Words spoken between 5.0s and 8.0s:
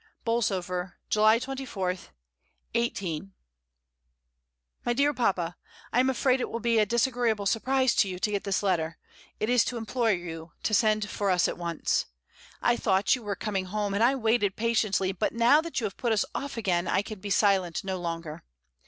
Papa,— I am afraid it will be a dis agreeable surprise